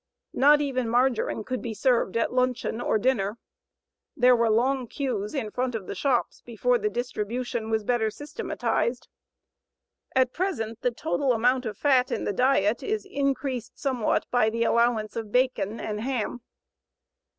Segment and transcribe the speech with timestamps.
[0.33, 3.37] Not even margarine could be served at luncheon or dinner.
[4.17, 9.07] There were long queues in front of the shops before the distribution was better systematized.
[10.15, 14.63] At present the total amount of fat in the diet is increased somewhat by the
[14.63, 16.41] allowance of bacon and ham.